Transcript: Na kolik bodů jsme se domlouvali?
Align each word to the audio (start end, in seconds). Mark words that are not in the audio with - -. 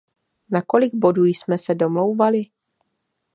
Na 0.49 0.61
kolik 0.67 0.95
bodů 0.95 1.25
jsme 1.25 1.57
se 1.57 1.75
domlouvali? 1.75 2.41